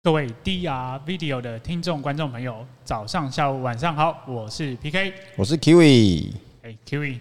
[0.00, 6.30] 各位 DR Video 的听众、观众朋友，早上、下午、晚上好，我是 PK，我是 Kiwi。
[6.62, 7.18] 哎，Kiwi，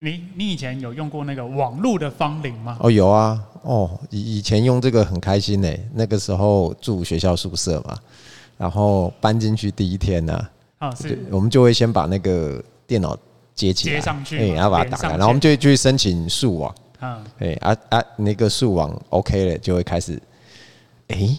[0.00, 2.76] 你你以前有用过那个网路的芳邻吗？
[2.80, 5.72] 哦，有啊，哦，以以前用这个很开心呢。
[5.94, 7.96] 那个时候住学校宿舍嘛，
[8.56, 10.48] 然后搬进去第一天呢，
[10.78, 13.16] 啊，是，我们就会先把那个电脑
[13.54, 20.20] 接起来，接上去，哎，然后把它打开，然后我们就去申请树网，嗯，哎，啊啊，那个树网 OK 了，就会开始，
[21.06, 21.38] 哎。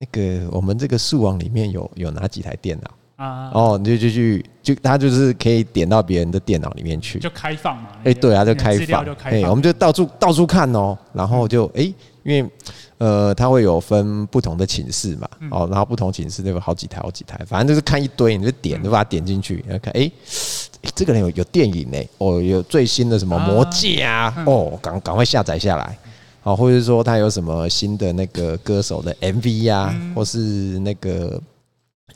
[0.00, 2.90] 那个我们这个树网里面有有哪几台电脑
[3.22, 3.50] 啊？
[3.52, 7.88] 哦，你就就去就他就是可以点到别人的电脑里面去，就开放嘛。
[8.04, 9.04] 哎，对啊，就开放。
[9.24, 11.82] 哎，我们就到处到处看哦，然后就哎，
[12.22, 12.50] 因为
[12.96, 20.10] 呃，它会有分不同的寝室嘛，哦，然后不同寝室都有好几台好几台，反正就是看一堆，你就点，就把它点进去，然后看，哎，
[20.94, 25.98] 这个人有有电影呢，哦，有最新的什么魔戒啊，哦，赶赶快下载下来。
[26.42, 30.38] 好，或者是说他有什么新的那个歌手的 MV 呀，或是
[30.78, 31.40] 那个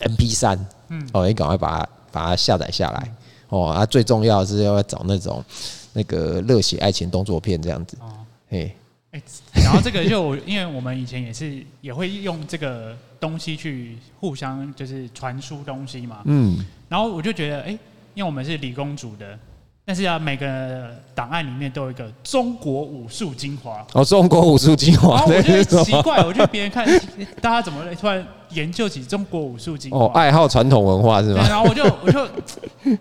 [0.00, 0.58] MP 三
[0.89, 3.14] 嗯，哦，你赶快把它把它下载下来，
[3.50, 5.45] 哦，啊，最重要的是要找那种
[5.92, 8.12] 那个热血爱情动作片这样子，哦，
[8.48, 8.75] 嘿，
[9.11, 9.22] 哎，
[9.62, 17.70] 然后这个就因为我们以前也是也会用这个东西去互相就是传输东西嘛，嗯，然后我就觉得，哎，
[18.14, 19.39] 因为我们是理工组的。
[19.86, 25.22] 但是要，每个档案里面都有一个中国武术精华哦，中国武术精华。
[25.24, 26.86] 我觉得奇怪，我觉得别人看，
[27.42, 29.98] 大家怎么突然研究起中国武术精华？
[29.98, 31.46] 哦，爱好传统文化是吧？
[31.46, 32.27] 然后我就我就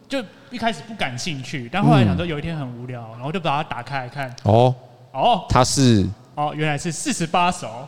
[0.09, 4.35] 就一开始不感兴趣，但后来想说有一天很无聊，然后就把它打开来看。
[4.43, 4.75] 哦
[5.13, 7.87] 哦，它是哦，原来是四十八首。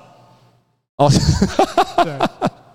[0.96, 1.12] 哦，
[2.02, 2.18] 对，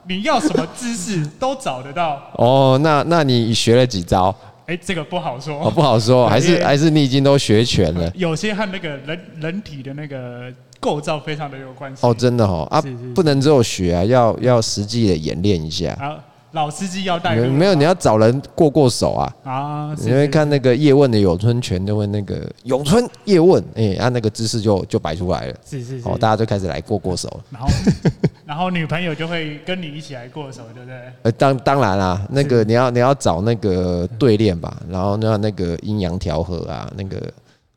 [0.07, 2.21] 你要什么姿势都找得到。
[2.35, 4.35] 哦，那那你学了几招？
[4.71, 8.09] 哎，这个不好说，哦，不好说， 还是还是你已经都学全了。
[8.15, 12.07] 有些和那个人人体的那个构造非常的有关系。
[12.07, 12.81] 哦，真的哦，啊，
[13.13, 16.23] 不能只有学啊，要要实际的演练一下。
[16.53, 19.95] 老司机要带没有，你要找人过过手啊啊！
[19.99, 25.55] 你会看那个叶问的咏春拳，就会那个咏春叶问，哎，按那个姿势就就摆出来了。
[25.65, 27.41] 是是哦，大家就开始来过过手。
[27.51, 27.69] 然后
[28.45, 30.97] 然后女朋友就会跟你一起来过手，对不对？
[31.23, 37.17] 呃，当当然啦，那个你要你要找那个对练吧，然后那那个阴阳调和啊，那个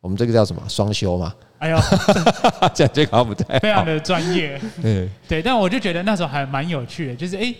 [0.00, 1.32] 我们这个叫什么双修嘛？
[1.58, 1.78] 哎呦，
[2.74, 4.60] 讲 这个不对，非常的专业。
[4.82, 7.54] 嗯，对，但我就觉得那时候还蛮有趣的，就是哎。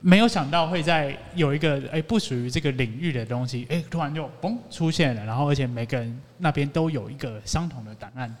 [0.00, 8.34] 没有想到会在有一个哎不属于这个领域的东西，哎突然就嘣出现了，然后而且每个人那边都有一个相同的档案。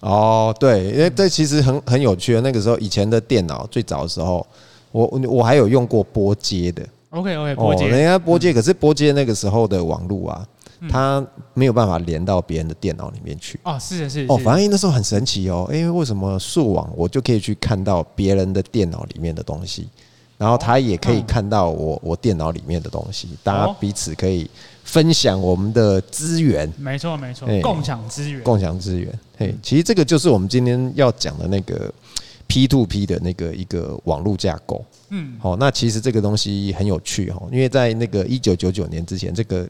[0.00, 2.40] 哦，对，因为这其实很很有趣的。
[2.40, 4.46] 那个时候以前的电脑最早的时候，
[4.90, 6.86] 我我还有用过拨接的。
[7.10, 10.46] OK OK，拨接，人家拨接，可是拨接那个时候的网络啊，
[10.88, 13.58] 它没有办法连到别人的电脑里面去。
[13.64, 19.88] 哦，是的，是的哦，反正那时候很神奇哦，因为为什么速网我就可以去看到别人的电脑里面的东西？
[20.40, 24.48] 然后他也可以看到我我电脑里面的东西，大家彼此可以
[24.84, 26.66] 分享我们的资源。
[26.78, 29.12] 没错没错，共享资源，共享资源。
[29.36, 31.92] 嘿，其实这个就是我们今天要讲的那个
[32.46, 34.82] P to P 的那个一个网络架构。
[35.10, 39.68] 嗯，好，那其实这个东西很有趣哈，因为在那个一九九九年之前，这个。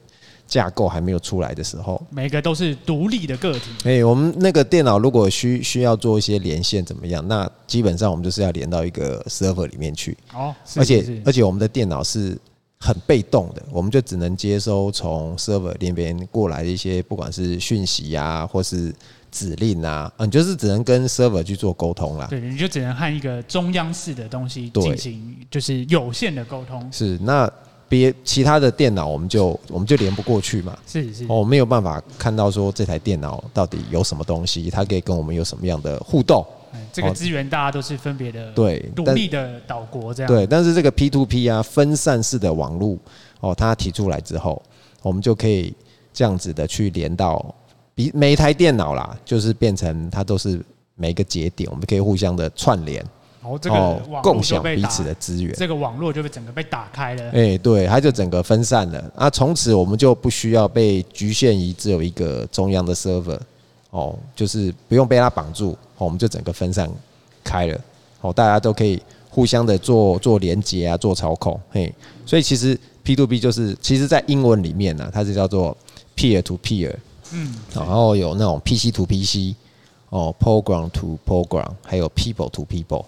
[0.50, 3.70] 架构还没有出来的时候，每个都是独立的个体。
[3.84, 7.26] 哎，我们那个电脑如果需需要做一些连线怎么样？
[7.28, 10.18] 那基本上我们就是要连到一个 server 里面去。
[10.34, 12.36] 哦，而且而且我们的电脑是
[12.80, 18.92] 很被动的，我们就只能接收从 server 那边过来的一些不管是讯息啊，或是
[19.30, 22.26] 指令啊，嗯，就是只能跟 server 去做沟通啦。
[22.28, 26.88] 对，你就只能和一个中央式的东西进行，就是有限的沟通。
[26.90, 27.48] 是那。
[27.90, 30.78] 别其他的电脑，我们就我们就连不过去嘛。
[30.86, 36.46] 是是，我没有办法看到说这台电脑到底有什么东西，它可以跟我们有什么样的互动。
[36.92, 40.32] 这个资源大家都是分别的，对，独立的岛国这样。
[40.32, 42.96] 对，但是这个 P to P 啊，分散式的网络
[43.40, 44.62] 哦，它提出来之后，
[45.02, 45.74] 我们就可以
[46.12, 47.44] 这样子的去连到
[47.92, 50.64] 比每一台电脑啦，就是变成它都是
[50.94, 53.04] 每个节点，我们可以互相的串联。
[53.42, 57.30] 然后这个共享彼此的资源，这个网络就被整个被打开了。
[57.30, 59.10] 哎，对，它就整个分散了。
[59.16, 63.38] 啊，从此我们就不需要被局限于只有一个中央的 server，
[63.88, 66.90] 哦，就是不用被它绑住，我们就整个分散
[67.42, 67.80] 开了。
[68.20, 69.00] 哦，大家都可以
[69.30, 71.58] 互相的做做连接啊，做操控。
[71.70, 71.90] 嘿，
[72.26, 75.74] 所以其实 P to P 就是，其实在英文里面呢，它是叫做
[76.14, 76.94] peer to peer。
[77.32, 79.54] 嗯，然后有那种 PC to PC，
[80.10, 83.06] 哦，program to program，还有 people to people。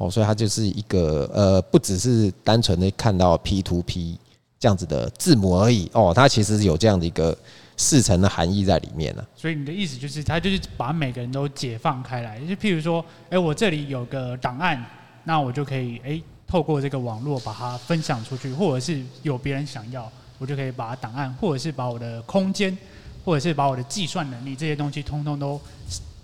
[0.00, 4.18] 哦，所以它就是一个呃，不只是单纯的看到 P to P
[4.58, 7.36] 这样子的字母而已哦，它其实有这样的一个
[7.76, 9.22] 四层的含义在里面呢。
[9.36, 14.82] 所以你的意思就是，它就是把每个人都解放开来，就譬如说，哎，我这里有个档案，
[15.24, 22.74] 那我就可以哎、透过这个网络把它分享出去，或者是有别人想要，我就可以把档案，或者是把我的空间，
[23.22, 25.60] 或者是把我的计算能力这些东西，通通都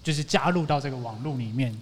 [0.02, 1.76] 就是加入到这个网络里面。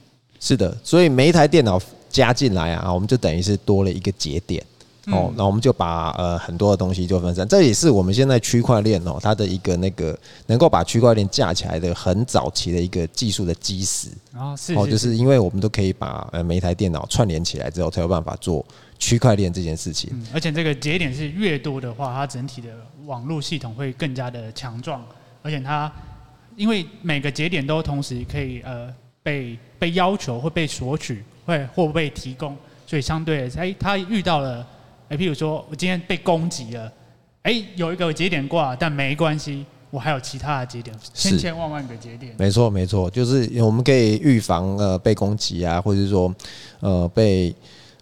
[0.44, 1.80] 是的，所以每一台电脑
[2.10, 4.62] 加进来啊，我们就等于是多了一个节点。
[5.06, 14.08] 哦，那我们就把呃很多的东西就分散，这也是我们现在区块链哦，它的一个那个能够把区块链架起来的很早期的一个技术的基石。
[14.34, 18.64] 哦，是哦，就是因为我们都可以把呃每一台电脑串联起来之后，才有办法做
[18.98, 20.10] 区块链这件事情。
[20.12, 22.68] 嗯，而且这个节点是越多的话，它整体的
[23.04, 25.02] 网络系统会更加的强壮，
[25.42, 25.90] 而且它
[26.56, 28.88] 因为每个节点都同时可以呃
[29.24, 32.56] 被被要求会被索取，会或被提供，
[32.86, 34.64] 所以相对的，哎，他遇到了。
[35.08, 36.92] 哎，譬如说我今天被攻击了，
[37.42, 42.32] 哎，有一个节点挂，但没关系，我还有其他的节点，千千万万个节点。
[42.38, 46.32] 没错，没错，就是我们可以预防呃被攻击啊，或者是说
[46.78, 47.52] 呃被。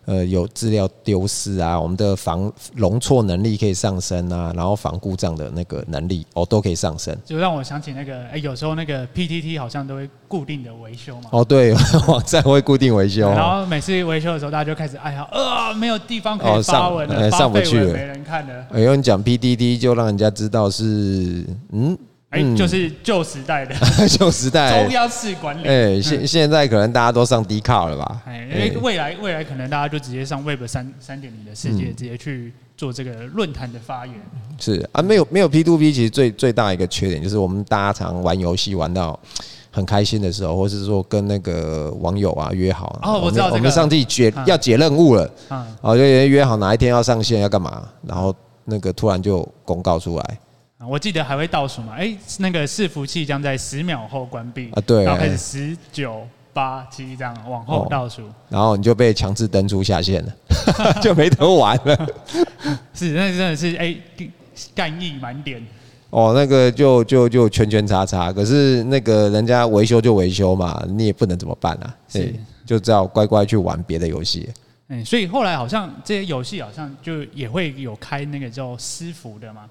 [0.04, 7.16] 呃，有资料丢失啊，我们的防容错能力可以上升啊，然后防故障的那个能力哦，都可以上升。
[7.24, 11.28] 就让我想起那个，哎、欸，有时候那个 PTT 好像都会固定的维修嘛。
[11.30, 11.72] 哦，对，
[12.08, 13.28] 网站会固定维修。
[13.30, 18.66] 然后每次维修的时候，大家就开始哎呀，呃，没有地方可以发文了，哦、上，上不去了，没人看了。
[18.72, 21.96] 哎，有人讲 PTT 就让人家知道是嗯。
[22.32, 23.74] 哎、欸，就是旧时代的
[24.08, 25.68] 旧时代中央式管理。
[25.68, 28.22] 哎，现现在可能大家都上 Dcard 了吧？
[28.26, 34.14] 哎，因为未来未来可能大家就直接上 Web 三三点零的世界，直接去做这个论坛的发言。
[34.58, 39.20] 是啊，没有没有 P two P，其实最最大一个缺点就是我们大家常玩游戏玩到
[39.70, 50.38] 很开心的时候，或是说跟那个网友啊约好，哦，我知道、这个、我们上帝解要解任务了，啊，哦，就约好哪一天要上线要干嘛，然后那个突然就公告出来。
[50.88, 51.94] 我记得还会倒数嘛？
[51.96, 60.32] 哎，那个伺服器将在十秒后关闭啊，对，然后开始十九八七这样往后倒数，然后你就被强制登出下线了，
[61.00, 62.08] 就没得玩了。
[62.92, 63.96] 是，那真的是哎，
[64.74, 65.64] 干意满点。
[66.10, 71.96] 哦，那个就就就圈圈叉叉，可是那个人家维修就维修嘛，你也不能怎么办啊？
[72.08, 72.34] 是，
[72.66, 74.48] 就只好乖乖去玩别的游戏。
[74.88, 79.62] 嗯，所以后来好像这些游戏好像就也会有开那个叫私服的嘛。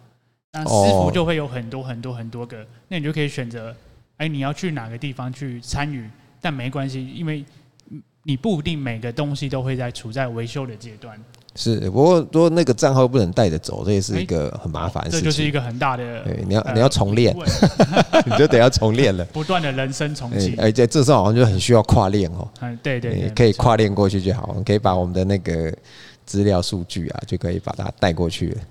[0.53, 3.73] 那师傅就会有很多很多很多个，那你就可以选择，
[4.17, 6.09] 哎，你要去哪个地方去参与？
[6.41, 7.45] 但没关系，因为
[8.23, 11.17] 你不一定每个东西都会在处在维修的阶段。
[11.55, 15.23] 是，不过说那个账号不能带着走，这也是一个很麻烦的事情。
[15.23, 17.35] 这就是一个很大的，对，你要你要重练，
[18.25, 20.55] 你就得要重练了， 不断的人生重启。
[20.55, 22.47] 哎，这这时候好像就很需要跨链哦。
[22.61, 25.73] 嗯，对对对，可以跨链过去就好，可以把我们的那个
[26.25, 28.61] 资料数据啊，就可以把它带过去了。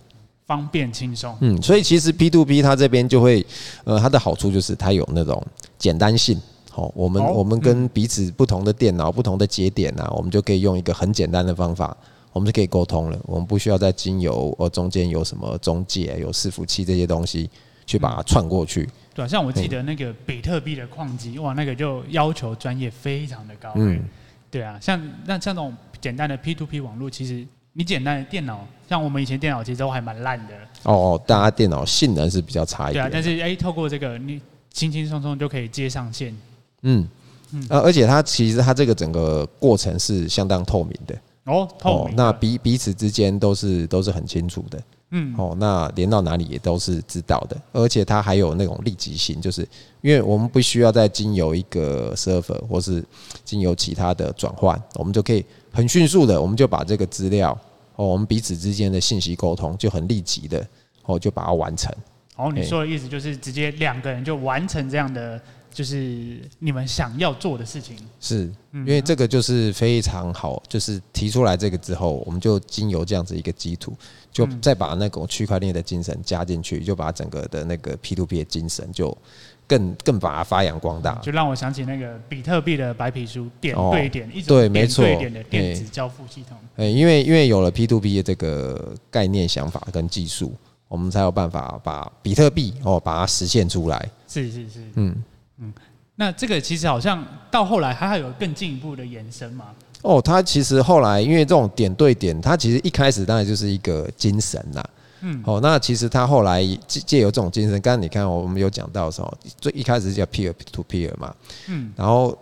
[0.51, 3.47] 方便轻松，嗯，所以其实 P to P 它这边就会，
[3.85, 5.41] 呃，它的好处就是它有那种
[5.79, 6.37] 简单性，
[6.69, 11.97] 好，我们我们跟彼此不同的电脑、不同的节点啊，我们就可以用一个很简单的方法，
[12.33, 17.49] 我们就可以沟通了，我们不需要再经由呃中间有什么中介、有伺服器这些东西
[17.87, 18.89] 去把它串过去。
[19.15, 24.03] 对，像我记得那个比特币的矿机，哇，那个就要求专业非常的高，嗯，
[24.51, 27.47] 对啊，像那像那种简单的 P to P 网络，其实。
[27.73, 30.55] 你简单的电脑，像我们以前电脑其实都还蛮烂的。
[30.83, 33.05] 哦哦，大家电脑性能是比较差一点。
[33.05, 34.41] 对啊，但是哎、欸，透过这个，你
[34.73, 36.37] 轻轻松松就可以接上线。
[36.83, 37.09] 嗯
[37.53, 41.17] 嗯，而而且它其实它这个整个过程是相当透明的。
[41.45, 42.17] 哦，透明。
[42.17, 44.83] 那彼彼此之间都是都是很清楚的。
[45.11, 45.33] 嗯。
[45.39, 49.63] 哦，那连到哪里也都是知道的，而且它还有那种立即性，就是
[50.01, 53.05] 因为我们不需要再经由一个 server 或是
[53.45, 55.47] 经由其他的转换，我们就可以。
[55.73, 57.57] 很迅速的，我们就把这个资料
[57.97, 60.67] 哦，我们彼此之间的信息沟通就很立即的
[61.05, 61.93] 哦，就把它完成。
[62.37, 65.41] 哦，你说的意思就是直接两个人就完成这样的，
[65.73, 67.97] 就是你们想要做的事情。
[68.21, 73.93] 是，因为这个就是非常好，就是提出来这个之后，我们就经由这样子一个基础，
[74.33, 79.17] 就再把那种区块链的精神加进去，就把整个的那个 P to P 的精神就。
[79.71, 86.59] 更更把它发扬光大，就让我想起那个比特币的白皮书，点对点，一种点对点的电子交付系统。
[86.75, 90.53] 哎，因为因为有了 P to P 的这个概念、想法跟技术，
[90.89, 94.11] 我们才有办法把比特币哦把它实现出来。
[94.27, 95.15] 是是是，嗯
[95.61, 95.73] 嗯。
[96.17, 99.67] 那这个其实好像到后来还还有更进一步的延伸嘛？
[100.03, 104.91] 哦，它其实后来因为这种点对点，它其实一开始当然就是一个精神啦。
[105.23, 111.35] 嗯，哦，那其实他后来借借由这种精神，刚刚你看我们有讲到的时候，最一开始是叫 peer to peer 嘛，
[111.69, 112.37] 嗯，然后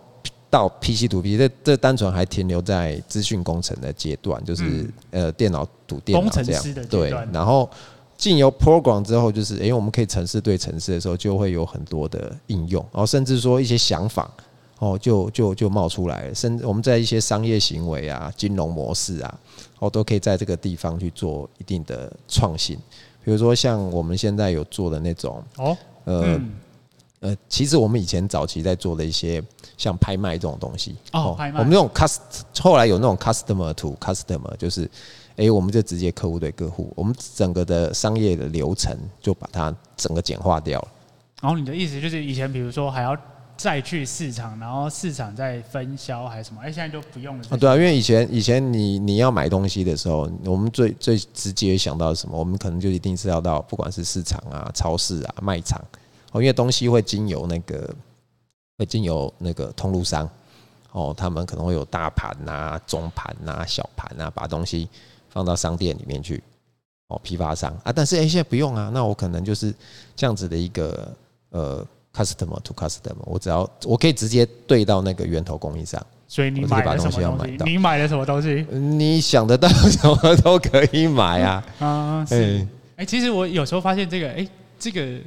[0.49, 7.69] 到 PC to PC，这这单纯还停留在资讯工程的阶段，就是呃电脑赌电脑这样，对，然后
[8.19, 14.29] 进由 program 之后，就是诶，我们可以城市对城市的时候，就会有很多的应用，然后甚至说一些想法，
[14.79, 16.35] 哦，就就就冒出来了。
[16.35, 19.39] 甚至我们在一些商业行为啊、金融模式啊，
[19.79, 22.77] 哦，都可以在这个地方去做一定的创新。
[23.23, 26.41] 比如说像我们现在有做的那种哦，呃
[27.21, 29.41] 呃，其实我们以前早期在做的一些
[29.77, 32.19] 像拍卖这种东西哦，拍卖，我们那种 cust
[32.59, 34.89] 后来有那种 customer to customer，就是
[35.39, 40.87] 哎，我们就直接客户对客户，我们整个的商业的流程就把它整个简化掉了。
[41.41, 43.17] 然后你的意思就是以前比如说还要
[43.55, 46.61] 再去市场，然后市场再分销还是什么？
[46.61, 47.43] 哎，现在就不用了。
[47.49, 52.37] 啊，对啊，因为以前以前你你要买东西的时候，我们最最直接想到什么？
[52.37, 55.81] 我们可能就一定是要到不管是市场啊、超市啊、卖场
[56.33, 57.95] 哦，因为东西会经由那个
[58.77, 60.29] 会经由那个通路商
[60.91, 64.89] 哦，他们可能会有大盘呐、中盘呐、小盘呐，把东西
[65.29, 66.43] 放到商店里面去
[67.07, 67.91] 哦，批发商啊。
[67.91, 69.73] 但是哎，现在不用啊，那我可能就是
[70.15, 71.15] 这样子的一个
[71.49, 71.85] 呃。
[72.11, 77.65] Customer to customer，我只要我可以直接对到那个源头供应商，所以你买了什么东西要买到？
[77.67, 78.65] 你买了什么东西？
[78.71, 81.63] 你想得到 什么都可以买啊！
[81.79, 82.67] 啊，是。
[82.95, 84.45] 哎，其实我有时候发现这个，哎，
[84.79, 85.19] 这个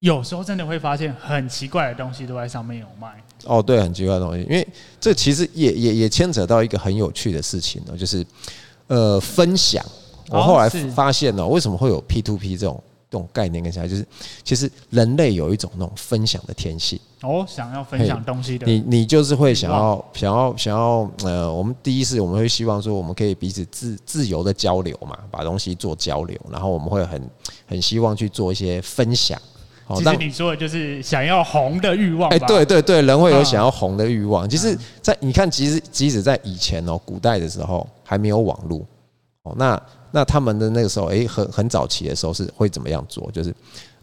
[0.00, 3.14] 有时候真的会发现很奇怪的东西都在上面有卖。
[3.44, 4.66] 哦，对，很奇怪的东西，因为
[5.00, 8.26] 这其实也也也牵扯到一个很有趣的事情呢，就是
[8.86, 9.84] 呃分享。
[10.30, 12.82] 我后来发现呢，为什么会有 P to P 这种？
[13.10, 14.04] 这种概念跟起来，就是
[14.42, 16.98] 其实人类有一种那种分享的天性。
[17.22, 27.30] 哦，想要分享东西的，你你就是会想要想要想要呃，我们第一是我们会希望说，我们可以彼此自自由的交流嘛，把东西做交流，然后我们会很
[27.68, 29.40] 很希望去做一些分享。
[29.94, 32.28] 其实你说的就是想要红的欲望。
[32.30, 34.48] 哎，对对对，人会有想要红的欲望。
[34.48, 38.80] 其实，在你看，其实即使在以前哦，古代的时候还没有网络
[39.42, 39.82] 哦，那。
[40.16, 43.28] 那他们的那个时候，诶，很很早期的时候是会怎么样做？
[43.32, 43.52] 就是，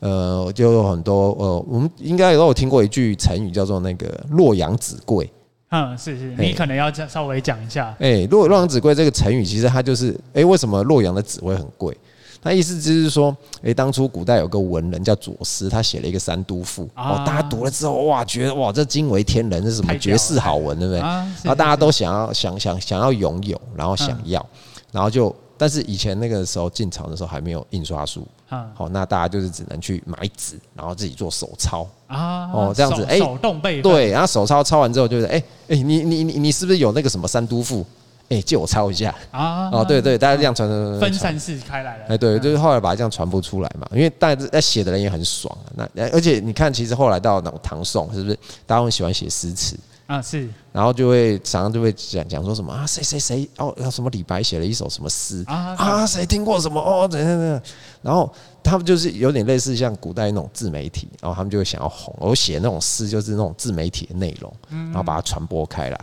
[0.02, 5.32] 呃，就有很多呃，我们应该都有听过一句成语，叫做那个“洛阳纸贵”。
[5.72, 7.96] 嗯，是是，你可能要稍微讲一下。
[8.00, 11.98] 诶，洛洛阳纸贵这个成语，其实它就是，诶，为什么洛阳的纸会很贵？
[12.42, 21.00] 它意思就是说，诶，当初古代有个文人叫左思，他写了一个《三都赋》，哦，大家读了之后，哇，觉得哇，这惊为天人，这是什么绝世好文，对不对？
[21.00, 24.46] 然后大家都想要想想想要拥有，然后想要，
[24.92, 25.34] 然后就。
[25.58, 28.28] 但是以前那个时候进厂的时候还没有印刷术，
[28.74, 37.86] 好，那大家就是只能去买纸，然后自己做手抄啊，哦，这样子，哎，手动背，对，然后手抄抄完之后就是，哎哎，你你你你是不是有那个什么三都赋？
[38.32, 39.14] 哎，借我抄一下。
[39.30, 49.78] 啊，哦，对对，大家这样传传分散式开来了，哎，对，就是后来把它这样传播出来嘛，因为大家在写的人也很爽，那而且你看，其实后来到那种唐宋，是不是大家很喜欢写诗词？
[50.08, 57.62] 啊，是，然后就会常常就会讲讲说什么啊，谁谁谁哦，什么李白写了一首什么诗啊啊，谁听过什么哦，怎样怎样，
[58.02, 58.30] 然后
[58.62, 66.00] 他们就是有点类似像古代那种自媒体，然后他们就会想要红，我写那种诗就是那种自媒体的内容，然后把它传播开来。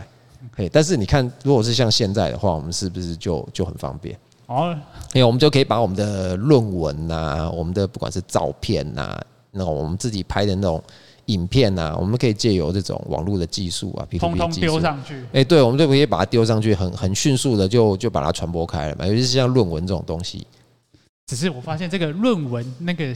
[0.55, 4.17] 嘿，但是你看，如果是像现在的话，我们是不是就就很方便？
[4.47, 4.75] 哦，
[5.13, 9.19] 因为我们就可以把我们的论文呐，我们的不管是照片呐，
[9.51, 10.81] 那种我们自己拍的那种。
[11.25, 15.23] 影片呐，我们可以借由这种网络的技术啊，P2P，丢上去。
[15.31, 19.05] 哎，对，我们就可以把它丢上去，很很迅速的就就把它传播开了嘛。
[19.05, 20.47] 尤其是像论文这种东西，
[21.27, 23.13] 只是我发现这个论文那个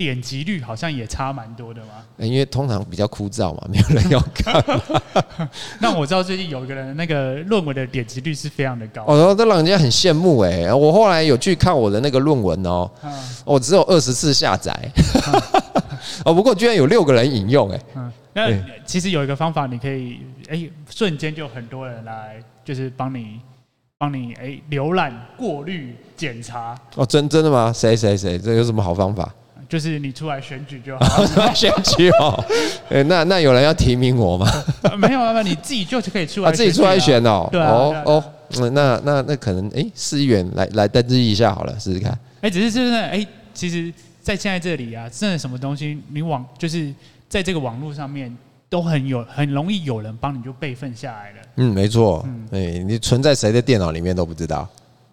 [0.00, 1.88] 点击率好像也差蛮多的嘛。
[2.16, 4.64] 因为通常比较枯燥嘛，没有人要看。
[5.78, 10.72] 那我知道最近有一个人那个论文的点击率是非常的高，哦，都让人家很羡慕哎。
[10.72, 12.90] 我后来有去看我的那个论文哦，
[13.44, 14.74] 我只有二十次下载。
[16.24, 18.48] 哦，不过居然有六个人引用哎，嗯，那
[18.86, 23.38] 其实有一个方法，你可以哎，瞬间就很多人来，就是帮你
[23.98, 26.74] 帮你哎浏览、过滤、检查。
[26.94, 27.70] 哦，真真的吗？
[27.70, 28.38] 谁谁谁？
[28.38, 29.30] 这有什么好方法？
[29.68, 31.24] 就是你出来选举就好，
[31.54, 32.44] 选举哦。
[32.90, 34.46] 哎，那那有人要提名我吗？
[34.98, 37.48] 没有啊，你自己就可以出来，自己出来选哦。
[37.52, 38.24] 对哦哦，
[38.72, 42.16] 那那那可能哎，市议员来来登记一下好了，试试看。
[42.40, 43.92] 哎，只是就是哎，其实。
[44.22, 46.94] 在现在这里啊，真的什么东西，你网就是
[47.26, 48.32] 在这个网络上面
[48.68, 51.36] 都很有很容易有人帮你就备份下来了。
[51.56, 52.22] 嗯，没错。
[52.28, 54.68] 嗯，哎，你存在谁的电脑里面都不知道。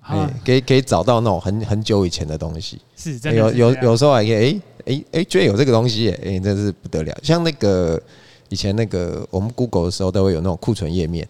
[0.08, 2.80] 哎，可以可以找到那种很很久以前的东西。
[2.96, 7.18] 是，真的有有有时候还可以，哎哎哎，居然有这个东西，哎，真是不得了。
[7.22, 8.02] 像那个
[8.50, 11.28] 以前那个我们 Google 的时候，都会有那种库存页面。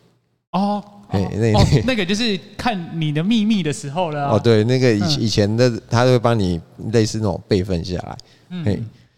[0.52, 0.84] 哦。
[1.10, 1.54] 哎，那
[1.86, 4.32] 那个就是看你的秘密的时候了。
[4.32, 6.60] 哦，对，那个以以前的他会帮你
[6.92, 8.18] 类似那种备份下来。
[8.50, 8.66] 嗯，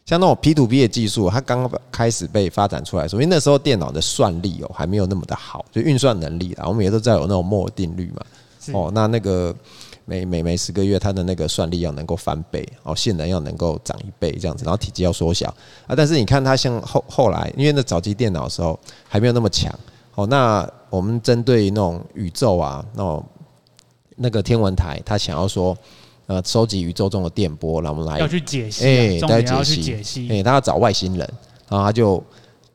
[0.06, 8.22] 像那种 P to P 的技术，它刚刚开始被发展出来的时候，因为那时候电脑的算力哦还没有那么的好，就运算能力啊，我们也都知道有那种摩尔定律嘛。
[8.74, 9.56] 哦，那那个
[10.06, 15.48] 每每每十个月它的那个算力要能够翻倍，哦，性能要能够涨一倍这样子，然后体积要缩小
[15.88, 15.96] 啊。
[15.96, 19.74] 但是你看它像后后来，因为那早期电脑的时候还没有那么强，
[20.16, 23.25] 哦，那我们针对那种宇宙啊，那种
[24.16, 25.78] 那个天文台，它想要说。
[26.32, 29.63] 呃，收集宇宙中的电波，然后我们来要去解析，哎，来解
[30.04, 31.28] 析，哎，他要找外星人，
[31.68, 32.24] 然后他就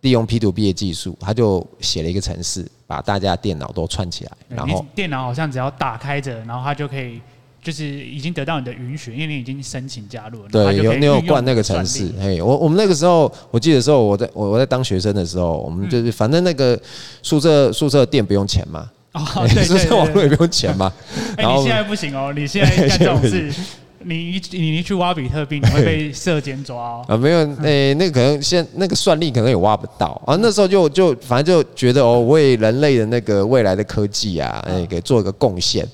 [0.01, 7.21] 利用 P to P 的技术，他就写了一个程式，把大家的电脑都串起来，然后电脑好像只要打开着，然后它就可以，
[7.61, 16.81] 就是已经得到你的允许，因为你已经申请加入了，对，有你有灌那个城市，哎，我我们那个时候，我记得时候我在我我在当学生的时候，我们就是反正那个
[17.21, 18.89] 宿舍宿舍电不用钱嘛。
[19.15, 19.23] 哦，
[19.53, 20.93] 对，宿舍网络也不用钱嘛。
[21.37, 23.53] 哎，你现在不行哦，你现在干这种事，
[24.05, 27.05] 你一你一去挖比特币，你会被舍监抓哦。
[27.09, 30.37] 啊，没有，哎，那可能现那个算力可能也挖不到啊。
[30.41, 35.87] 那时候就就反正就觉得哦，为人类的那个未来的科技啊，哎，给做一个贡献。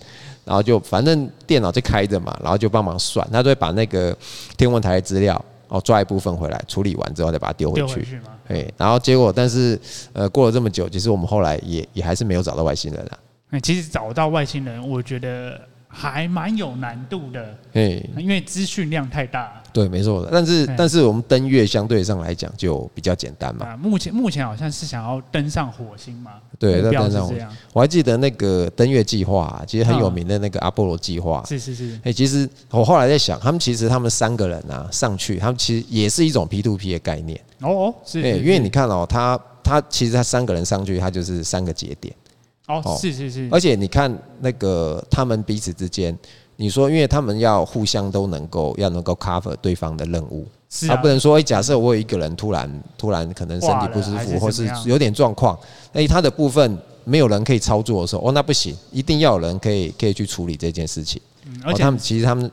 [0.43, 4.17] 然后就反正电脑就开着嘛，然后就帮忙算，他就会把那个
[4.57, 8.19] 天文台的资料哦抓一部分回来，处理完之后再把它丢回去。
[8.49, 9.79] 哎，然后结果，但是
[10.12, 13.19] 呃，过了这么久，其实我们后来也也还是没有找到外星人啊。
[13.50, 15.61] 哎，其实找到外星人，我觉得
[15.92, 17.59] 还蛮有难度的。
[17.73, 19.61] 哎，因为资讯量太大。
[19.73, 20.26] 对，没错。
[20.30, 23.76] 但是但是我们登月相对上来讲就比较简单嘛。
[23.76, 26.32] 目前目前好像是想要登上火星嘛。
[26.59, 27.47] 对，要登上火星。
[27.73, 31.42] 我还记得那个登月计划，其实很有名的那个阿波罗计划。
[31.47, 31.99] 是是是。
[32.04, 37.40] 哎，其实我后来在想，他们其实他们三个人啊上去，他们其实也是一种 P to P 的概念。
[37.61, 42.14] 哦哦，是，因为你看哦，他他其实他三个人上去，他就是三个节点。
[42.70, 43.48] 哦，是是是。
[43.50, 46.16] 而且你看那个他们彼此之间，
[46.56, 50.46] 你说，因为他们要互相都能够要能够 cover 对方的任务，
[50.86, 55.58] 他不能说，哎，假设我有一个人突然突然可能身体不舒服，或是有点状况，
[55.92, 61.20] 哎，他的部分没有人可以操作的时候，哦，那不行，一定要有人可以可以去处理这件事情。
[61.64, 62.50] 而且他们其实他们。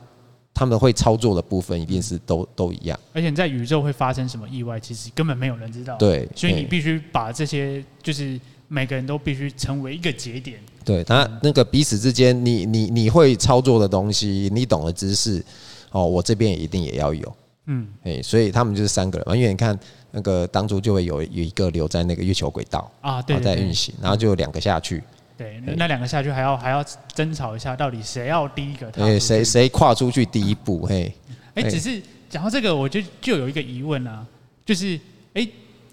[0.54, 5.94] 他们会操作的部分一定是都都一样，而且在宇宙会发生什么意外，其实根本没有人知道。
[5.98, 10.58] 对，所以你必须把这些，就是每个人都必须成为一个节点。
[10.84, 15.44] 对，他那个彼此之间，你你你会操作的东西，你懂的知识，
[15.90, 17.36] 哦，我这边也一定也要有。
[17.66, 19.78] 嗯，哎，所以他们就是三个人嘛，因为你看
[20.10, 25.02] 那个当初就会有有一个留在那个月球轨道啊，对，在运行，然后就有两个下去。
[25.36, 26.82] 对，那两个下去还要还要
[27.14, 28.90] 争吵一下，到底谁要第一个？
[28.96, 30.86] 哎，谁谁跨出去第一步？
[30.86, 31.12] 嘿，
[31.54, 34.26] 哎，只是讲到这个，我就就有一个疑问啊，
[34.64, 34.98] 就是
[35.34, 35.46] 哎，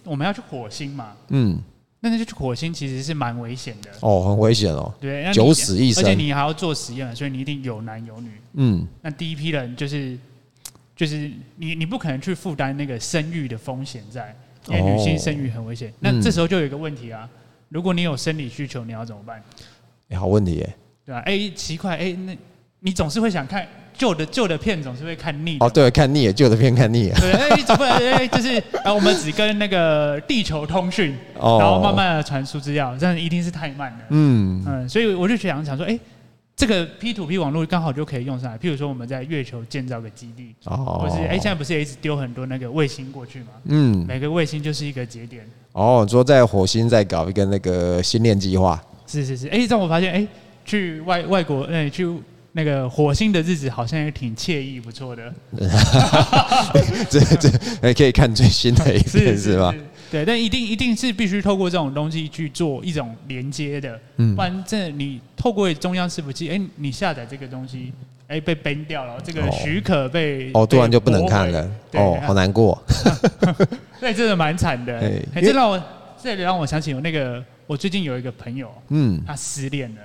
[0.06, 1.12] 我们要去火星嘛？
[1.28, 1.60] 嗯，
[2.06, 4.94] 那那就去火星其实是蛮危险的哦，很危险哦。
[5.02, 8.30] 对，九死一生，而且你还要做实验，所以你一定有男有女。
[8.54, 10.16] 嗯，那第一批人就是
[10.96, 14.36] 就是你你不可能去负担那个生育的风险在，
[14.68, 15.92] 因为女性生育很危险。
[16.00, 17.28] 那这时候就有一个问题啊。
[17.70, 19.44] 如果你有生理需求，你要怎么办？
[20.10, 21.20] 哎，好问题耶，对吧？
[21.26, 22.38] 哎，奇怪，哎，那
[22.82, 25.58] 你总是会想看旧的旧的片，总是会看腻。
[25.60, 27.20] 哦，对，看腻了，旧的片看腻了。
[27.20, 27.86] 对，哎，怎么？
[27.86, 34.00] 哎，就是 啊，我们只跟那个地球通讯，然后慢慢的传输资料，这样一定是太慢了。
[34.10, 35.98] 嗯嗯，所以我就想想说，哎。
[36.58, 43.48] 这个 P to P 网络刚好就可以用上来，譬如说我们在月球建造个基地，哦，或是哎，现在不是也一直丢很多那个卫星过去吗？
[43.66, 45.46] 嗯，每个卫星就是一个节点。
[45.74, 48.82] 哦，说在火星再搞一个那个星链计划。
[49.06, 50.26] 是是是，哎，让我发现，哎，
[50.64, 52.08] 去外外国，哎，去
[52.58, 55.34] 那个火星的日子好像也挺惬意，不错的。
[57.10, 57.50] 这这
[57.82, 59.76] 还可以看最新的一片是吧？
[60.10, 67.92] 对，但一定一定是必须透过这种东西去做一种连接的，嗯，不然这你透过中央伺服器，哎，你下载这个东西，
[68.28, 72.82] 哎，被 ban 掉了，这个许可被哦，突然就不能看了，哦，好难过，
[74.00, 74.98] 对，真的蛮惨的，
[75.36, 75.84] 哎，这让我
[76.24, 80.02] 这里让我想起我那个，我最近有一个朋友，嗯，他失恋了，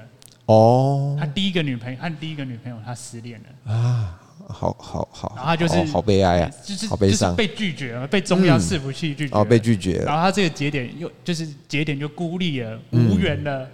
[0.51, 4.17] 哦，他第一个女朋友，他第一个女朋友他失恋了啊。
[4.49, 10.07] 好好好，然后他就是好悲哀啊，就是好悲伤，被拒绝了，被中央伺服器拒绝，哦，被拒绝了。
[10.07, 13.69] 然后他这个节点又就是节点就孤立了，无缘了。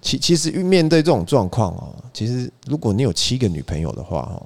[0.00, 4.44] 其其实面对这种状况哦，其实如果你有七个女朋友的话哦，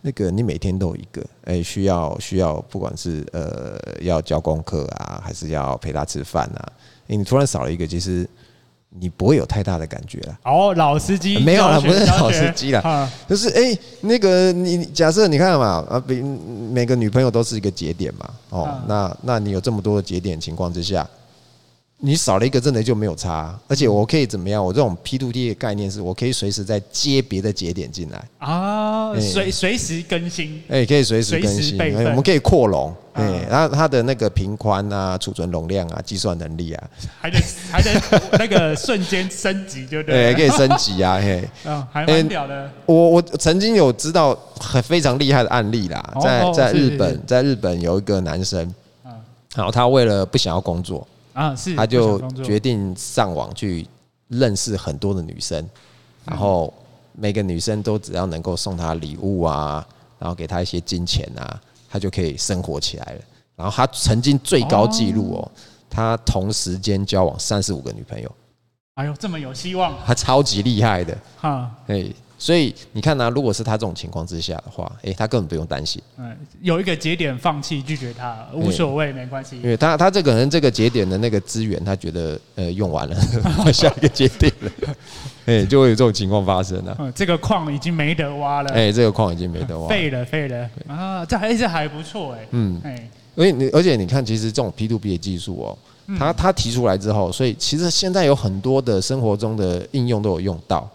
[0.00, 6.72] 那个你每天都有一个，哎，需要需要，不管是呃要交功课啊，还是要陪她吃饭啊，
[7.08, 8.26] 哎，你突然少了一个，其实。
[8.98, 10.38] 你不会有太大的感觉了。
[10.44, 16.22] 哦，老司机没有了，不是老司机了，就是哎、欸，那个你假设你看嘛，啊，比
[16.72, 21.06] 每个女朋友都是一个节点嘛，哦，那那你有这么多的节点情况之下，
[21.98, 23.58] 你少了一个，真的就没有差。
[23.66, 24.62] 而且我可以怎么样？
[24.62, 30.62] 我这种 P to D 的概念是，我可以随时再接别的节点进来啊，随随时更新。
[30.68, 31.78] 哎，可以随时更新。
[31.78, 32.94] 我们可以扩容。
[33.14, 38.02] 哎，然后它的那个频宽啊、储存容量啊、计算能力啊，还能还能
[38.38, 40.26] 那个瞬间升级，就对。
[40.26, 41.48] 哎，可以升级啊，嘿。
[41.64, 42.70] 嗯， 还蛮屌的。
[42.84, 48.74] 我我曾经有知道很非常厉害的案例啦，在在日本，在日本有一个男生，
[49.54, 51.08] 然后他为了不想要工作。
[51.36, 53.86] 啊，是，他就决定上网去
[54.28, 55.68] 认识很多的女生，
[56.24, 56.72] 然后
[57.12, 59.86] 每个女生都只要能够送他礼物啊，
[60.18, 63.20] 然后给他一些金钱啊，他就可以生活起来了。
[63.54, 65.50] 然后他曾经最高纪录哦，
[65.90, 68.32] 他同时间交往三十五个女朋友。
[68.94, 69.94] 哎呦，这么有希望！
[70.06, 72.06] 他超级厉害的，哈，哎。
[72.38, 73.30] 所以你看呢、啊？
[73.30, 76.02] 如果是他这种情况之下的话，诶、欸，他根本不用担心。
[76.18, 79.56] 嗯，有一个节点放弃拒绝他，无所谓，没关系。
[79.56, 83.16] 因为他他这个人这个节点的那个资源，他觉得呃用完了，
[83.72, 84.94] 下一个节点了，
[85.46, 86.96] 诶，就会有这种情况发生了、啊。
[87.00, 88.70] 嗯，这个矿已经没得挖了。
[88.74, 91.24] 诶，这个矿已经没得挖，废了废了啊！
[91.24, 92.46] 这还是还不错诶。
[92.50, 95.78] 嗯，诶，而且你而且你看，其实这种 P to P 的技术哦，
[96.18, 100.86] 他他提出来之后，所以其实现在有很多的生活中的应用都有用到。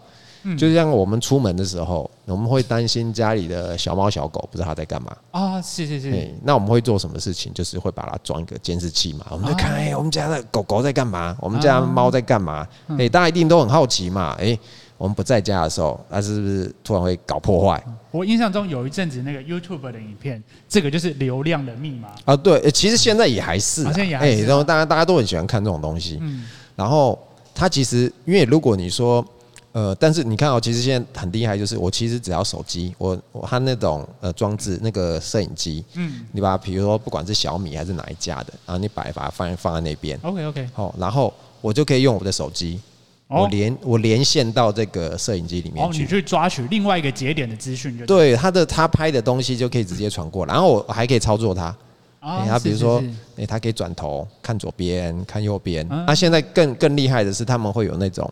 [0.58, 5.62] 就像我们出门的时候，我们会担心家里的小猫小狗不知道它在干嘛啊？
[5.62, 6.34] 是是是。
[6.42, 7.52] 那我们会做什么事情？
[7.54, 11.36] 就是会把它装一个监视器嘛，我们就看，哎，我们家的狗狗在干嘛？
[11.40, 12.66] 我们家的猫在干嘛？
[12.98, 14.36] 哎，大家一定都很好奇嘛。
[14.40, 14.58] 哎，
[14.98, 17.80] 我们不在家的时候，它是不是突然会搞破坏？
[18.10, 22.34] 我印象中有一阵子那个 YouTube 的影片，这个就是流量的密码啊。
[22.34, 26.18] 对，其实现在也还是，哎，然后大家大家都很喜欢看这种东西。
[26.20, 26.44] 嗯。
[26.74, 27.18] 然后
[27.54, 29.24] 它其实，因为如果你说。
[29.72, 41.32] 呃，但是你看哦，其实现在很厉害，就是我其实只要手机，我我它那种呃装置那个摄影机，嗯，你把它比如说不管是小米还是哪一家的，然后你摆把它放放在那边，OK OK，好，然后
[41.62, 42.78] 我就可以用我的手机，
[43.28, 51.74] 我连我连线到这个摄影机里面去，你去抓取另外一个节点的资讯，就对，它的它拍的东西就可以直接传过来，然后我还可以操作它，
[52.20, 53.02] 哎，它比如说
[53.38, 58.30] 哎，它可以转头看左边看右边，那现在更更厉害的是他们会有那种。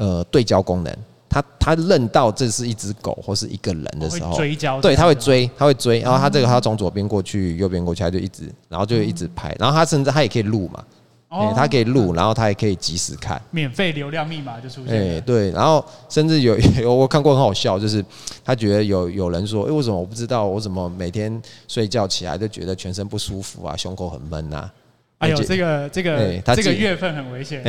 [0.00, 0.96] 呃，对焦功能，
[1.28, 10.82] 它它认到这是一只狗或是一个人的时候，追焦，对，它会追，它会追，然后它这个它从左边过去，右边过去，它就一直，然后就一直拍，然后它甚至它也可以录嘛，
[11.28, 18.02] 哎，它可以录，然后它也可以及时看，免费流量密码就出现，哎，对，然后甚至有有我看过很好笑，就是
[18.42, 21.30] 他觉得有有人说，哎，为什么我不知道，我怎么每天
[21.68, 24.72] 睡觉起来就觉得全身不舒服啊，胸口很闷啊。
[25.20, 27.62] 哎呦，这个这个、欸、这个月份很危险。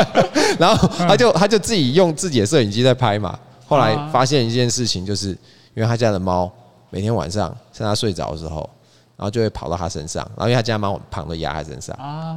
[0.58, 3.38] 然后他就他就自己用自己的摄影机在拍嘛。
[3.66, 5.28] 后来发现一件事情，就是
[5.74, 6.50] 因为他家的猫
[6.88, 8.68] 每天晚上趁他睡着的时候，
[9.16, 11.94] 然后就会跑到他身上，然后因为他家猫很胖，都压他身上，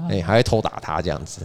[0.09, 1.41] 哎，还会偷打他这样子。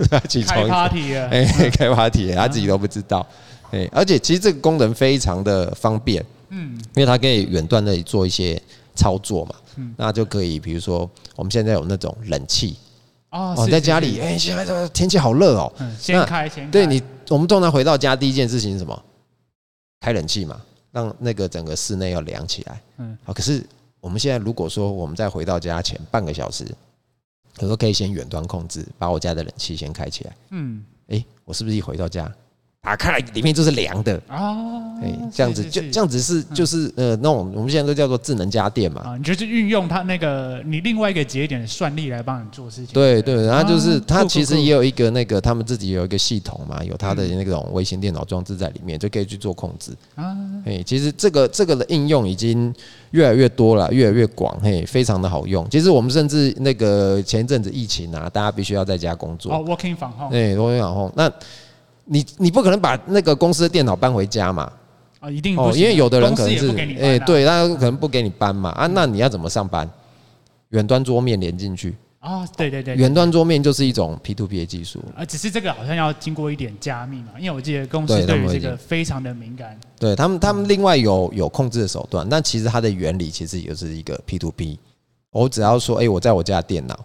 [0.44, 3.24] 开 party 了，哎，开 party，他自己都不知道。
[3.70, 8.60] 哎，而且其实这个功能非常的方便，嗯，因为它可以远端的做一些
[8.96, 9.54] 操作嘛。
[9.96, 12.76] 那就可以，比如说我们现在有那种冷气
[13.30, 16.70] 哦，在家里，哎，现在这天气好热哦，先开先开。
[16.70, 19.04] 对你，我们通常回到家第一件事情是什么？
[20.00, 20.60] 开冷气嘛，
[20.92, 22.80] 让那个整个室内要凉起来。
[22.98, 23.62] 嗯，好，可是
[24.00, 26.64] 我们现在如果说我们在回到家前半个小时，
[27.56, 30.36] 可不可以先远端控制，把我家的冷气先开起来？
[30.50, 32.32] 嗯，哎，我是不是一回到家？
[32.86, 34.54] 打开来，里面就是凉的啊！
[35.02, 39.00] 哎，这样子就这样子是就是呃那种我们现在都叫做智能家电嘛。
[39.00, 42.94] 啊，你就是运用它那个你另外一个节点的算力来帮你做事情。
[42.94, 50.36] 对对，然后就是它其实也有一个那个他们自己有一个系统嘛，有它的那种微型电脑装置在里面，就可以去做控制啊。
[50.64, 52.72] 哎，其实这个这个的应用已经
[53.10, 55.68] 越来越多了，越来越广，嘿，非常的好用。
[55.70, 59.52] 其实我们甚至那个前一阵子疫情啊，大家必须要在家工作。
[59.52, 60.30] 哦，working from home。
[60.30, 61.12] 对，working from home。
[61.16, 61.28] 那
[62.06, 64.72] 你你不可能把那个公司的电脑搬回家嘛？
[65.20, 69.88] 啊，一定哦，因为有的人可能是哎，对，他可能不给你搬嘛啊，那你要怎么上班？
[70.70, 72.46] 远端桌面连进去啊？
[72.56, 79.78] 对对对，远端桌面就是一种 P to P 的技术啊，只是这个好像要经过一点加密嘛，因为我记得公司对于这个非常的敏感。
[79.98, 84.78] 对他们，他们另外有有控制的手段，但其实它的原理其实也是一个 P to P。
[85.30, 86.98] 我只要说，哎，我在我家的电脑，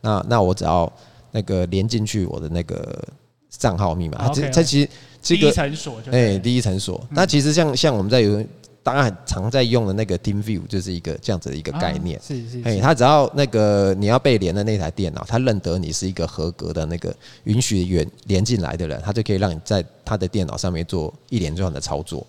[0.00, 0.90] 那那我只要
[1.30, 3.04] 那个连进去我的那个。
[3.50, 4.88] 账号密码，它其实
[5.20, 7.06] 这个第一层锁，哎，第一层锁。
[7.10, 8.44] 那其实像像我们在有
[8.82, 12.18] 大家很常在用的那个 TeamView，就是一个这样子的一个概念。
[12.22, 22.26] 是是，哎，它只要那个你要被连的那台电脑，它认得你是一个合格的那个允许连连进来的人，它就可以让你在他的电脑上面做一连串的操作。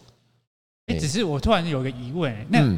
[0.87, 2.77] 哎，只是我突然有个疑问，那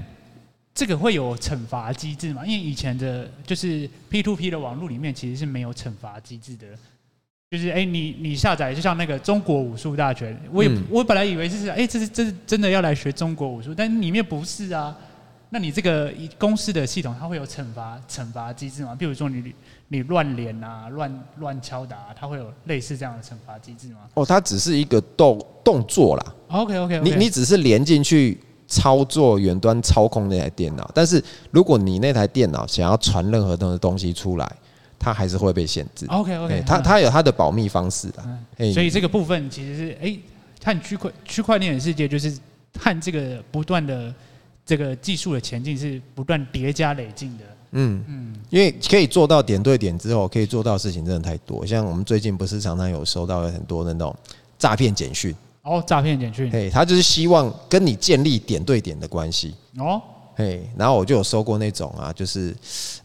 [0.75, 2.45] 这个会有惩罚机制吗？
[2.45, 6.67] 因为以前的就是 P to P 的网络里面其实是没有惩罚机制的。
[7.51, 14.95] 就是哎，你你下载就像那个中国武术大全，我也、嗯、我本来以为就是哎，这是这是真的要来学中国武术，但里面不是啊。
[15.49, 16.09] 那你这个
[16.39, 18.95] 公司的系统它会有惩罚惩罚机制吗？
[18.97, 19.53] 比如说你
[19.89, 23.97] 你乱连啊，乱乱敲打、啊，它会有类似这样的惩罚机制吗？
[24.13, 26.33] 哦，它只是一个动动作啦。
[26.47, 27.03] OK OK, okay.
[27.03, 34.49] 你你只是连进去操作远端操控那台电脑，但是如果你那台电脑想要传任何的东西出来。
[35.01, 36.05] 它还是会被限制。
[36.05, 38.23] OK OK，它它有它的保密方式的。
[38.59, 40.15] 嗯、所以这个部分其实是哎，
[40.61, 42.37] 看区块区块链的世界，就是
[42.71, 44.13] 看这个不断的
[44.63, 47.43] 这个技术的前进是不断叠加累进的。
[47.71, 51.65] 嗯嗯，因为可以做到点对点之后，可以做到的事情真的太多。
[51.65, 54.15] 像我们最近不是常常有收到很多的那种
[54.59, 55.35] 诈骗简讯。
[55.63, 56.51] 哦，诈骗简讯。
[56.51, 59.55] 嘿，他就是希望跟你建立点对点的关系。
[59.79, 59.99] 哦。
[60.41, 62.56] 嘿，然后我就有收过那种啊，就是，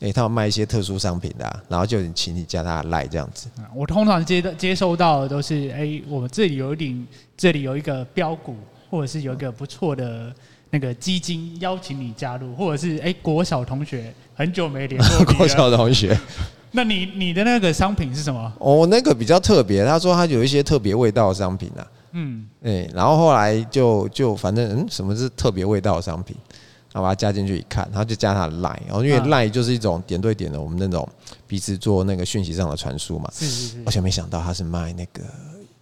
[0.01, 3.49] 哎，他有卖一些特殊商品的，啊，然后就请你加他赖这样子。
[3.75, 8.57] 我通常接到接收到的都是，哎，我们这里有一点，这里有一个标股，
[8.91, 10.33] 或者是有一个不错的
[10.71, 16.19] 那个基金，邀请你加入，或者是哎，国小同学很久没联络，国小同学，
[16.73, 18.51] 那你你的那个商品是什么？
[18.59, 21.87] 哦，那个比较特别，他说他有一些特别味道的商品啊。
[22.13, 26.35] 嗯，哎，然后后来就就反正嗯，什么是特别味道的商品？
[26.97, 31.07] 然后把它加进去一看，然后就加他的 line，然后因为 line 就是一种点对点的，我们那种
[31.47, 33.31] 彼此做那个讯息上的传输嘛。
[33.35, 33.83] 是是是。
[33.85, 35.21] 而且没想到他是卖那个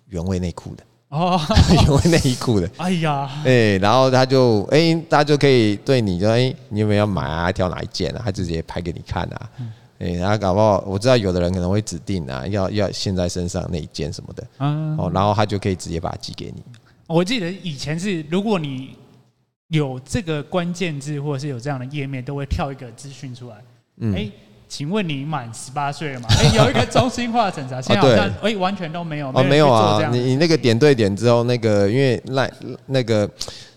[0.09, 2.69] 原味内裤的哦， 原味内衣裤的。
[2.79, 7.53] 哎呀，哎，然后他就哎，大家就可以对你说哎，你有没有要买啊？
[7.53, 8.23] 挑哪一件啊？
[8.25, 9.51] 他直接拍给你看啊。
[10.01, 14.45] 哎，然后搞不好我知道有的人可能会指定啊，要要现在身上那一件什么的。
[14.59, 14.99] 嗯。
[14.99, 16.61] 哦，然后他就可以直接把它寄给你。
[17.07, 18.97] 我记得以前是如果你。
[19.75, 23.57] 有这个关键字，或者是有这样的页面，都会跳一个资讯出来。
[23.99, 24.31] 嗯，哎，
[24.69, 26.29] 请问你满十八岁了吗？
[26.31, 29.29] 哎， 有一个中心化审查，现在好像哎完全都没有。
[29.35, 32.51] 哦，没有啊，你你那个点对点之后，那个因为赖
[32.87, 33.29] 那个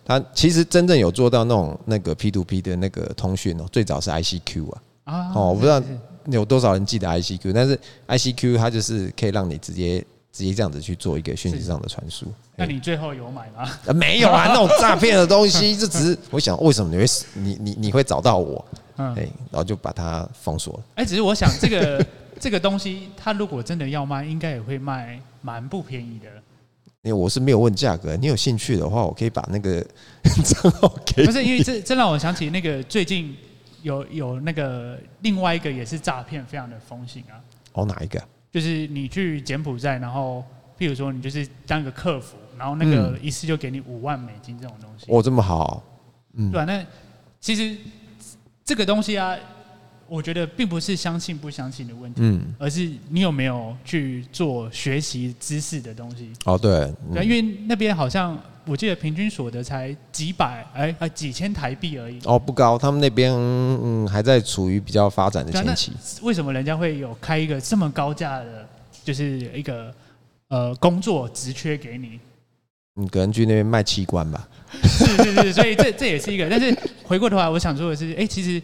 [0.05, 4.81] 他其实真正有做到那种那个 P to P 的那个通讯哦，最早是 ICQ 啊。
[5.05, 5.31] 啊。
[5.33, 5.81] 哦，我不知道
[6.27, 10.05] 有多少人记得 ICQ，但是 ICQ 它就是可以让你直接。
[10.31, 13.69] 直接这样子去做一个讯息上的传输，那你最后有买吗？
[13.87, 18.63] 啊，没有啊，那种诈骗的东西，这只是我想，为什么你会你你你会找到我？
[18.97, 19.15] 嗯，
[19.51, 20.83] 然后就把它封锁了。
[20.95, 22.05] 哎，只是我想，这个
[22.39, 26.27] 这个东西，它如果真的要卖，应该也会卖蛮不便宜的。
[27.03, 29.85] 因为我是没有问价格，你有兴趣的话，我可以把那个
[30.43, 31.25] 账号给。
[31.25, 33.35] 不是，因为这这让我想起那个最近
[33.81, 37.39] 有有那个另外一个也是诈骗，非常的风行啊。
[37.73, 38.21] 哦，哪一个？
[38.51, 40.43] 就是你去柬埔寨，然后
[40.77, 45.05] 譬如说你就是当一个客服，然后那个一次就给你五万美金这种东西。
[45.11, 45.83] 哦，这么好，
[46.33, 46.65] 嗯，对吧？
[46.65, 46.85] 那
[47.39, 47.77] 其实
[48.63, 49.37] 这个东西啊，
[50.07, 56.31] 我觉得并不是相信不相信的问题，嗯，而是你有没有去做学习知识的东西。
[56.45, 58.37] 哦，对，对，因为那边好像。
[58.69, 65.93] 我记得平均所得才几百哎哎几千台币而已哦，不高，他们那边嗯还在处于比较发展的前期。
[66.21, 68.67] 为什么人家会有开一个这么高价的，
[69.05, 69.95] 就是一个
[70.49, 72.19] 呃工作职缺给你？
[72.95, 74.45] 你可能去那边卖器官吧？
[74.83, 76.49] 是是是，所以这这也是一个。
[76.49, 78.61] 但是回过头来，我想说的是，哎，其实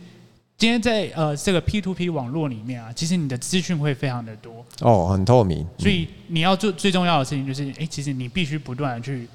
[0.58, 5.68] 今天在呃这个 P to P 网络里面啊，其实你的资讯会非常的多哦，很透明。
[5.78, 9.28] 所以你要做最重要的事情就是，哎，其实你必须不断的去。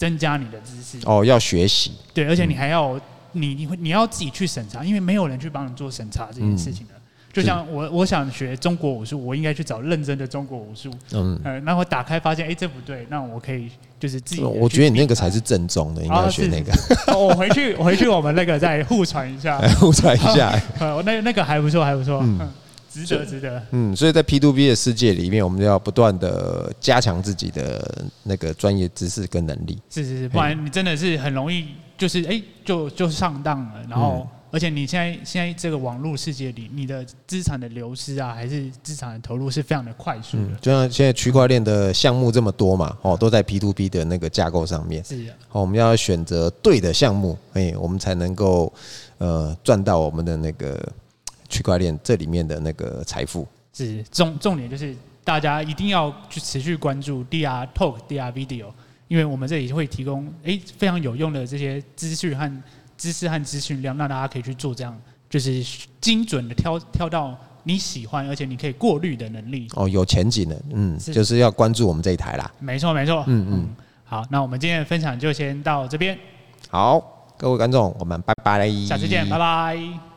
[0.00, 2.98] 增加你的知识哦，要学习对，而且你还要
[3.32, 6.94] 你你会你要自己去审查，因为没有人去帮你做审查这件事情的。
[7.32, 10.90] 就像我我想学中国武术，我应该去找认真的中国武术。
[11.12, 14.42] 嗯，呃，那我打开发现，哎，这不对，那我可以就是自己。
[14.42, 16.72] 我觉得你那个才是正宗的，应该学那个。
[17.16, 20.52] 我回去我回去我们那个再互传一下， 互传一下。
[20.80, 22.20] 呃，那那个还不错，还不错。
[22.22, 22.50] 嗯。
[22.92, 23.62] 值得，值得。
[23.70, 29.78] 嗯，所以在 P to B 的世界里面，我们就要不断的加强自己的那个专业知识跟能力。
[29.88, 31.66] 是是是，不然你真的是很容易
[31.96, 33.74] 就是哎、欸，就就上当了。
[33.88, 40.54] 然后，而且你现在现在这个网络世界里，你的资产的流失啊，还是资产的投入是非常的快速的。
[40.60, 45.04] 就像现在区块链的项目这么多嘛，哦，都在 P to P 的那个架构上面。
[45.04, 45.26] 是。
[45.48, 48.72] 好，我们要选择对的项目，哎，我们才能够
[49.18, 50.80] 呃赚到我们的那个。
[51.52, 58.66] 区块链这里面的那个财富是重重点，就是大家一定要去持续关注 DR Talk、DR Video，
[59.08, 62.62] 因为我们这里会提供诶非常有用的这些资讯和
[63.00, 64.94] 知识和资讯量，让大家可以去做这样，
[65.30, 65.64] 就是
[66.00, 69.66] 精准的挑挑到你喜欢而且你可以过滤的能力。
[69.74, 72.50] 哦，有前景的，嗯，是就是要关注我们这一台啦。
[72.58, 73.68] 没错，没错，嗯嗯。
[74.04, 76.18] 好，那我们今天的分享就先到这边。
[76.68, 77.16] 好。
[77.40, 80.09] 各位观众，我们拜拜，下次见，拜拜。